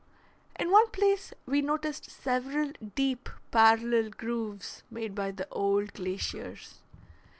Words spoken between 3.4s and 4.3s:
parallel